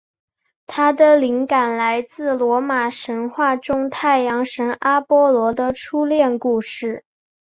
[0.65, 7.05] 它的灵感来自罗马神话中太阳神阿波罗的初恋故事。